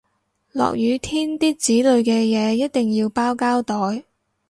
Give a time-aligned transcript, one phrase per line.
[0.51, 4.03] 落雨天啲紙類嘅嘢一定要包膠袋